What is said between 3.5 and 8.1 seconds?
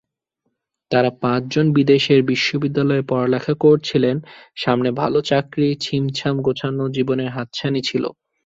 করছিলেন, সামনে ভালো চাকরি-ছিমছাম গোছানো জীবনের হাতছানি ছিল।